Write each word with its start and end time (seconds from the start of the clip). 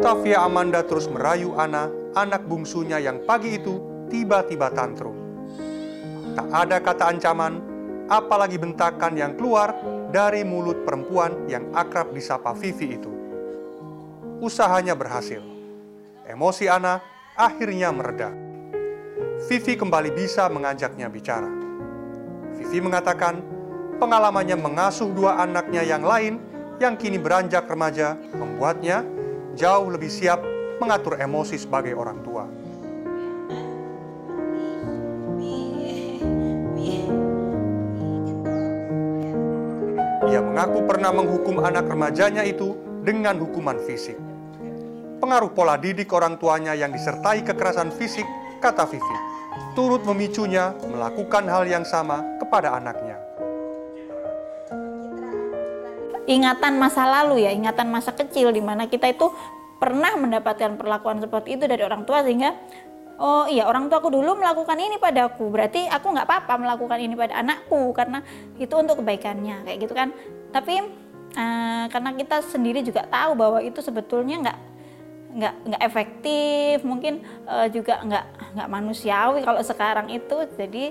Octavia 0.00 0.48
Amanda 0.48 0.80
terus 0.80 1.12
merayu 1.12 1.52
Ana, 1.60 1.92
anak 2.16 2.48
bungsunya 2.48 2.96
yang 3.04 3.20
pagi 3.28 3.60
itu 3.60 3.84
tiba-tiba 4.08 4.72
tantrum. 4.72 5.12
Tak 6.32 6.48
ada 6.56 6.80
kata 6.80 7.04
ancaman, 7.12 7.60
apalagi 8.08 8.56
bentakan 8.56 9.12
yang 9.12 9.36
keluar 9.36 9.76
dari 10.08 10.40
mulut 10.40 10.88
perempuan 10.88 11.44
yang 11.52 11.68
akrab 11.76 12.16
disapa 12.16 12.56
Vivi 12.56 12.96
itu. 12.96 13.12
Usahanya 14.40 14.96
berhasil. 14.96 15.44
Emosi 16.24 16.64
Ana 16.64 17.04
akhirnya 17.36 17.92
mereda. 17.92 18.32
Vivi 19.52 19.76
kembali 19.76 20.16
bisa 20.16 20.48
mengajaknya 20.48 21.12
bicara. 21.12 21.52
Vivi 22.56 22.80
mengatakan 22.80 23.44
pengalamannya 24.00 24.56
mengasuh 24.56 25.12
dua 25.12 25.44
anaknya 25.44 25.84
yang 25.84 26.00
lain 26.00 26.40
yang 26.80 26.96
kini 26.96 27.20
beranjak 27.20 27.68
remaja 27.68 28.16
membuatnya 28.32 29.19
jauh 29.60 29.92
lebih 29.92 30.08
siap 30.08 30.40
mengatur 30.80 31.20
emosi 31.20 31.60
sebagai 31.60 31.92
orang 31.92 32.18
tua. 32.24 32.48
Ia 40.30 40.40
mengaku 40.40 40.80
pernah 40.88 41.12
menghukum 41.12 41.60
anak 41.60 41.84
remajanya 41.92 42.40
itu 42.48 42.72
dengan 43.04 43.36
hukuman 43.36 43.76
fisik. 43.84 44.16
Pengaruh 45.20 45.52
pola 45.52 45.76
didik 45.76 46.08
orang 46.16 46.40
tuanya 46.40 46.72
yang 46.72 46.96
disertai 46.96 47.44
kekerasan 47.44 47.92
fisik, 47.92 48.24
kata 48.64 48.88
Vivi, 48.88 49.18
turut 49.76 50.00
memicunya 50.08 50.72
melakukan 50.80 51.44
hal 51.44 51.68
yang 51.68 51.84
sama 51.84 52.24
kepada 52.40 52.72
anaknya. 52.80 53.29
Ingatan 56.30 56.78
masa 56.78 57.10
lalu 57.10 57.42
ya, 57.42 57.50
ingatan 57.50 57.90
masa 57.90 58.14
kecil 58.14 58.54
di 58.54 58.62
mana 58.62 58.86
kita 58.86 59.10
itu 59.10 59.34
pernah 59.82 60.14
mendapatkan 60.14 60.78
perlakuan 60.78 61.18
seperti 61.18 61.58
itu 61.58 61.64
dari 61.66 61.82
orang 61.82 62.06
tua 62.06 62.22
sehingga 62.22 62.54
oh 63.18 63.48
iya 63.50 63.66
orang 63.66 63.88
tua 63.90 63.98
aku 63.98 64.12
dulu 64.12 64.36
melakukan 64.36 64.76
ini 64.76 65.00
padaku 65.00 65.48
berarti 65.48 65.88
aku 65.88 66.12
nggak 66.12 66.28
apa-apa 66.28 66.54
melakukan 66.60 67.00
ini 67.00 67.16
pada 67.16 67.40
anakku 67.40 67.90
karena 67.96 68.20
itu 68.60 68.70
untuk 68.76 69.02
kebaikannya 69.02 69.66
kayak 69.66 69.78
gitu 69.82 69.92
kan. 69.96 70.14
Tapi 70.54 70.84
uh, 71.34 71.84
karena 71.90 72.10
kita 72.14 72.46
sendiri 72.46 72.86
juga 72.86 73.08
tahu 73.10 73.34
bahwa 73.34 73.58
itu 73.64 73.82
sebetulnya 73.82 74.36
nggak 74.38 74.58
nggak 75.30 75.54
nggak 75.66 75.82
efektif 75.86 76.82
mungkin 76.82 77.22
uh, 77.46 77.70
juga 77.70 78.02
nggak 78.02 78.24
nggak 78.58 78.68
manusiawi 78.68 79.46
kalau 79.46 79.62
sekarang 79.62 80.10
itu 80.10 80.36
jadi 80.58 80.90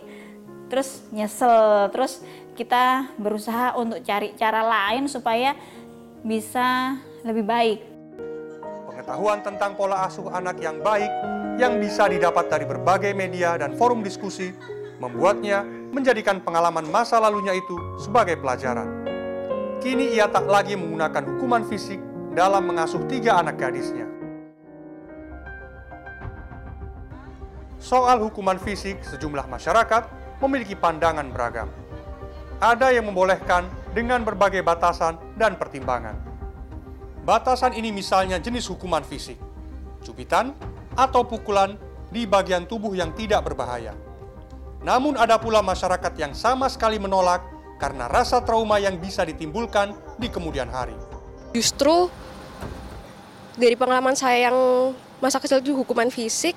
terus 0.70 1.04
nyesel 1.10 1.90
terus 1.92 2.22
kita 2.54 3.10
berusaha 3.18 3.76
untuk 3.76 4.00
cari 4.06 4.38
cara 4.38 4.62
lain 4.64 5.10
supaya 5.10 5.58
bisa 6.22 6.96
lebih 7.26 7.44
baik 7.44 7.80
pengetahuan 9.10 9.42
tentang 9.42 9.74
pola 9.74 10.06
asuh 10.06 10.30
anak 10.30 10.62
yang 10.62 10.78
baik 10.86 11.10
yang 11.58 11.82
bisa 11.82 12.06
didapat 12.08 12.46
dari 12.48 12.64
berbagai 12.64 13.12
media 13.18 13.58
dan 13.58 13.74
forum 13.74 14.06
diskusi 14.06 14.54
membuatnya 15.00 15.64
menjadikan 15.90 16.44
pengalaman 16.44 16.86
masa 16.92 17.18
lalunya 17.18 17.56
itu 17.56 17.76
sebagai 17.98 18.38
pelajaran. 18.38 19.08
Kini 19.80 20.14
ia 20.14 20.28
tak 20.28 20.46
lagi 20.46 20.76
menggunakan 20.76 21.24
hukuman 21.26 21.64
fisik 21.66 21.98
dalam 22.36 22.68
mengasuh 22.68 23.02
tiga 23.08 23.40
anak 23.40 23.58
gadisnya. 23.58 24.06
Soal 27.80 28.20
hukuman 28.20 28.60
fisik, 28.60 29.00
sejumlah 29.02 29.48
masyarakat 29.48 30.04
memiliki 30.40 30.76
pandangan 30.76 31.28
beragam. 31.32 31.70
Ada 32.60 32.92
yang 32.92 33.08
membolehkan 33.08 33.68
dengan 33.96 34.24
berbagai 34.24 34.60
batasan 34.64 35.16
dan 35.40 35.56
pertimbangan. 35.56 36.16
Batasan 37.24 37.76
ini 37.76 37.92
misalnya 37.92 38.40
jenis 38.40 38.68
hukuman 38.68 39.04
fisik, 39.04 39.40
cubitan, 40.04 40.56
atau 40.96 41.24
pukulan 41.24 41.80
di 42.10 42.26
bagian 42.26 42.66
tubuh 42.66 42.92
yang 42.98 43.14
tidak 43.16 43.46
berbahaya. 43.46 43.94
Namun 44.84 45.20
ada 45.20 45.36
pula 45.40 45.60
masyarakat 45.60 46.14
yang 46.16 46.34
sama 46.34 46.72
sekali 46.72 46.98
menolak 46.98 47.44
karena 47.80 48.08
rasa 48.12 48.44
trauma 48.44 48.80
yang 48.80 49.00
bisa 49.00 49.24
ditimbulkan 49.24 49.96
di 50.20 50.28
kemudian 50.28 50.68
hari. 50.68 50.96
Justru 51.56 52.12
dari 53.56 53.76
pengalaman 53.76 54.16
saya 54.16 54.52
yang 54.52 54.58
masa 55.20 55.40
kecil 55.40 55.60
itu 55.60 55.76
hukuman 55.76 56.08
fisik 56.08 56.56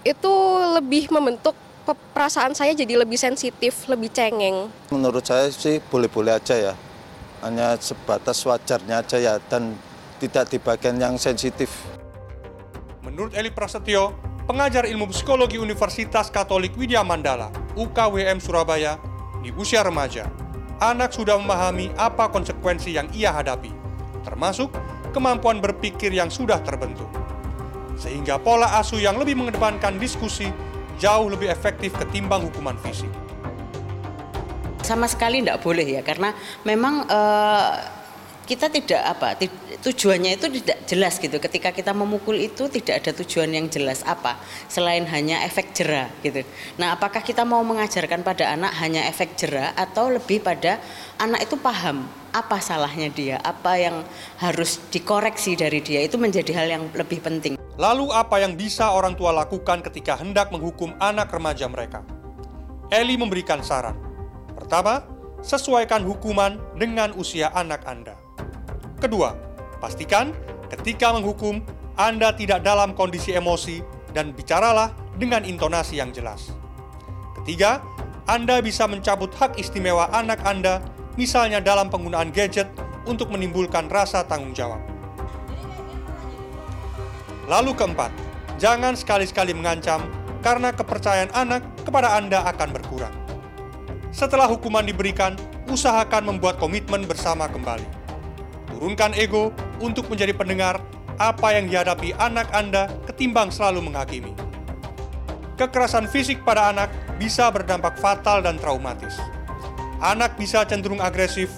itu 0.00 0.34
lebih 0.80 1.12
membentuk 1.12 1.52
perasaan 1.86 2.52
saya 2.52 2.76
jadi 2.76 3.00
lebih 3.00 3.16
sensitif, 3.16 3.88
lebih 3.88 4.12
cengeng. 4.12 4.68
Menurut 4.92 5.24
saya 5.24 5.48
sih 5.48 5.80
boleh-boleh 5.80 6.36
aja 6.36 6.56
ya. 6.56 6.74
Hanya 7.40 7.76
sebatas 7.80 8.44
wajarnya 8.44 9.00
aja 9.00 9.16
ya 9.16 9.34
dan 9.48 9.72
tidak 10.20 10.52
di 10.52 10.60
bagian 10.60 11.00
yang 11.00 11.16
sensitif. 11.16 11.72
Menurut 13.00 13.32
Eli 13.32 13.48
Prasetyo, 13.48 14.12
pengajar 14.44 14.84
ilmu 14.84 15.08
psikologi 15.08 15.56
Universitas 15.56 16.28
Katolik 16.28 16.76
Widya 16.76 17.00
Mandala, 17.00 17.48
UKWM 17.74 18.38
Surabaya, 18.44 19.00
di 19.40 19.48
usia 19.56 19.80
remaja, 19.80 20.28
anak 20.84 21.16
sudah 21.16 21.40
memahami 21.40 21.88
apa 21.96 22.28
konsekuensi 22.28 22.92
yang 22.92 23.08
ia 23.16 23.32
hadapi, 23.32 23.72
termasuk 24.20 24.68
kemampuan 25.16 25.64
berpikir 25.64 26.12
yang 26.12 26.28
sudah 26.28 26.60
terbentuk. 26.60 27.08
Sehingga 27.96 28.36
pola 28.36 28.80
asuh 28.80 29.00
yang 29.00 29.16
lebih 29.16 29.36
mengedepankan 29.36 29.96
diskusi 29.96 30.52
jauh 31.00 31.32
lebih 31.32 31.48
efektif 31.48 31.96
ketimbang 31.96 32.44
hukuman 32.52 32.76
fisik. 32.84 33.08
Sama 34.84 35.08
sekali 35.08 35.40
tidak 35.40 35.64
boleh 35.64 35.86
ya, 35.88 36.04
karena 36.04 36.36
memang 36.68 37.08
uh, 37.08 37.72
kita 38.50 38.66
tidak 38.66 38.98
apa 39.06 39.38
tujuannya 39.78 40.34
itu 40.34 40.50
tidak 40.58 40.78
jelas 40.90 41.22
gitu. 41.22 41.38
Ketika 41.38 41.70
kita 41.70 41.94
memukul 41.94 42.34
itu 42.34 42.66
tidak 42.66 43.06
ada 43.06 43.14
tujuan 43.22 43.54
yang 43.54 43.70
jelas. 43.70 44.02
Apa? 44.02 44.42
Selain 44.66 45.06
hanya 45.06 45.46
efek 45.46 45.70
jera 45.70 46.10
gitu. 46.26 46.42
Nah 46.74 46.98
apakah 46.98 47.22
kita 47.22 47.46
mau 47.46 47.62
mengajarkan 47.62 48.26
pada 48.26 48.50
anak 48.50 48.74
hanya 48.82 49.06
efek 49.06 49.38
jera 49.38 49.70
atau 49.78 50.10
lebih 50.10 50.42
pada 50.42 50.82
anak 51.22 51.46
itu 51.46 51.54
paham 51.62 52.10
apa 52.34 52.58
salahnya 52.58 53.10
dia 53.10 53.38
apa 53.38 53.78
yang 53.78 54.02
harus 54.42 54.82
dikoreksi 54.90 55.54
dari 55.54 55.78
dia 55.78 56.02
itu 56.02 56.18
menjadi 56.18 56.50
hal 56.58 56.66
yang 56.66 56.84
lebih 56.90 57.22
penting. 57.22 57.54
Lalu 57.78 58.10
apa 58.10 58.42
yang 58.42 58.58
bisa 58.58 58.90
orang 58.90 59.14
tua 59.14 59.30
lakukan 59.30 59.78
ketika 59.86 60.18
hendak 60.18 60.50
menghukum 60.50 60.90
anak 60.98 61.30
remaja 61.30 61.70
mereka? 61.70 62.02
Eli 62.90 63.14
memberikan 63.14 63.62
saran. 63.62 63.94
Pertama 64.58 65.06
sesuaikan 65.40 66.02
hukuman 66.02 66.58
dengan 66.76 67.14
usia 67.16 67.48
anak 67.54 67.86
Anda. 67.86 68.29
Kedua, 69.00 69.32
pastikan 69.80 70.36
ketika 70.68 71.16
menghukum 71.16 71.64
Anda 71.96 72.36
tidak 72.36 72.60
dalam 72.60 72.92
kondisi 72.92 73.32
emosi 73.32 73.80
dan 74.12 74.36
bicaralah 74.36 74.92
dengan 75.16 75.40
intonasi 75.48 75.96
yang 76.04 76.12
jelas. 76.12 76.52
Ketiga, 77.40 77.80
Anda 78.28 78.60
bisa 78.60 78.84
mencabut 78.84 79.32
hak 79.32 79.56
istimewa 79.56 80.12
anak 80.12 80.44
Anda, 80.44 80.84
misalnya 81.16 81.64
dalam 81.64 81.88
penggunaan 81.88 82.28
gadget 82.28 82.68
untuk 83.08 83.32
menimbulkan 83.32 83.88
rasa 83.88 84.20
tanggung 84.28 84.52
jawab. 84.52 84.84
Lalu 87.48 87.72
keempat, 87.72 88.12
jangan 88.60 88.94
sekali-sekali 88.94 89.56
mengancam 89.56 90.04
karena 90.44 90.76
kepercayaan 90.76 91.32
anak 91.32 91.64
kepada 91.88 92.20
Anda 92.20 92.44
akan 92.52 92.68
berkurang. 92.76 93.16
Setelah 94.12 94.44
hukuman 94.44 94.84
diberikan, 94.84 95.34
usahakan 95.72 96.36
membuat 96.36 96.60
komitmen 96.60 97.08
bersama 97.08 97.48
kembali. 97.48 97.99
Turunkan 98.80 99.12
ego 99.12 99.52
untuk 99.84 100.08
menjadi 100.08 100.32
pendengar 100.32 100.80
apa 101.20 101.52
yang 101.52 101.68
dihadapi 101.68 102.16
anak 102.16 102.48
Anda 102.48 102.88
ketimbang 103.04 103.52
selalu 103.52 103.84
menghakimi. 103.84 104.32
Kekerasan 105.60 106.08
fisik 106.08 106.40
pada 106.40 106.72
anak 106.72 106.88
bisa 107.20 107.52
berdampak 107.52 108.00
fatal 108.00 108.40
dan 108.40 108.56
traumatis. 108.56 109.20
Anak 110.00 110.40
bisa 110.40 110.64
cenderung 110.64 111.04
agresif, 111.04 111.52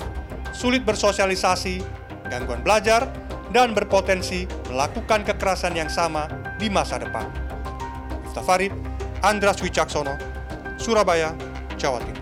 sulit 0.50 0.82
bersosialisasi, 0.82 1.78
gangguan 2.26 2.66
belajar, 2.66 3.06
dan 3.54 3.70
berpotensi 3.70 4.50
melakukan 4.66 5.22
kekerasan 5.22 5.78
yang 5.78 5.86
sama 5.86 6.26
di 6.58 6.66
masa 6.66 6.98
depan. 6.98 7.30
Iftafarid, 8.26 8.74
Andras 9.22 9.62
Wicaksono, 9.62 10.18
Surabaya, 10.74 11.30
Jawa 11.78 12.02
Timur. 12.02 12.21